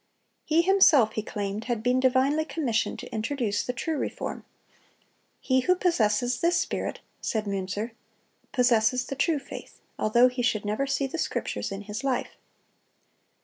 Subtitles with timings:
[0.45, 4.45] He himself, he claimed, had been divinely commissioned to introduce the true reform.
[5.39, 7.91] "He who possesses this spirit," said Münzer,
[8.51, 12.35] "possesses the true faith, although he should never see the Scriptures in his life."